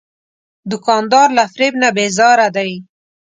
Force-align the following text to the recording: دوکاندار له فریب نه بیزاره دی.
دوکاندار 0.71 1.27
له 1.37 1.43
فریب 1.53 1.73
نه 1.83 1.89
بیزاره 1.97 2.47
دی. 2.55 2.71